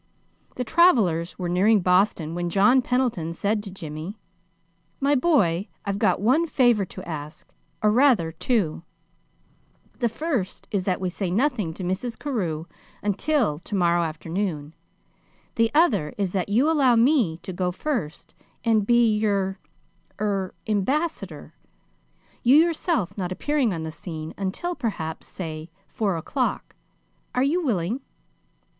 [0.55, 4.17] The travelers were nearing Boston when John Pendleton said to Jimmy:
[4.99, 7.47] "My boy, I've got one favor to ask
[7.83, 8.81] or rather, two.
[9.99, 12.17] The first is that we say nothing to Mrs.
[12.17, 12.65] Carew
[13.03, 14.73] until to morrow afternoon;
[15.53, 18.33] the other is that you allow me to go first
[18.63, 19.59] and be your
[20.19, 21.53] er ambassador,
[22.41, 26.75] you yourself not appearing on the scene until perhaps, say four o'clock.
[27.35, 28.01] Are you willing?"